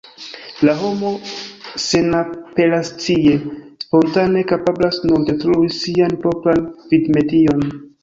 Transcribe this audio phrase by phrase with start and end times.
[0.67, 1.11] La homo
[1.83, 3.35] senapelacie,
[3.85, 7.69] spontane kapablas nur detrui sian propran vivmedion.